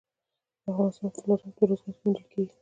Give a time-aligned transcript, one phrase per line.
[0.63, 2.55] د افغانستان فلورایټ په ارزګان کې موندل کیږي.